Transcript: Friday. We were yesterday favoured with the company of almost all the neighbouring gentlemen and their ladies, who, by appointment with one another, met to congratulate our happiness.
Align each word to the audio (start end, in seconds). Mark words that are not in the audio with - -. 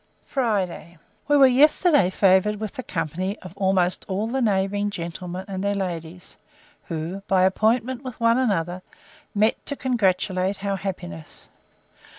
Friday. 0.25 0.97
We 1.27 1.37
were 1.37 1.45
yesterday 1.45 2.09
favoured 2.09 2.55
with 2.55 2.73
the 2.73 2.81
company 2.81 3.37
of 3.43 3.53
almost 3.55 4.03
all 4.07 4.25
the 4.25 4.41
neighbouring 4.41 4.89
gentlemen 4.89 5.45
and 5.47 5.63
their 5.63 5.75
ladies, 5.75 6.37
who, 6.85 7.21
by 7.27 7.43
appointment 7.43 8.03
with 8.03 8.19
one 8.19 8.39
another, 8.39 8.81
met 9.35 9.63
to 9.67 9.75
congratulate 9.75 10.65
our 10.65 10.77
happiness. 10.77 11.49